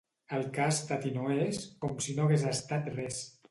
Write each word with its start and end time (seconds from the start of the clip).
El 0.37 0.45
que 0.55 0.63
ha 0.63 0.69
estat 0.75 1.05
i 1.09 1.11
no 1.17 1.27
és, 1.35 1.61
com 1.85 1.95
si 2.07 2.17
no 2.19 2.27
hagués 2.27 2.49
estat 2.57 2.93
res. 2.99 3.25